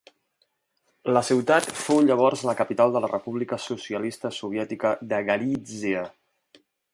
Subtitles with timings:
[1.17, 6.03] La ciutat fou llavors la capital de la República Socialista Soviètica de Galítsia.